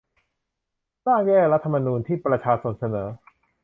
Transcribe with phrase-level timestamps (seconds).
[1.07, 3.07] ร่าง แก้รัฐธรรมนูญ ที่ประชาชนเสนอ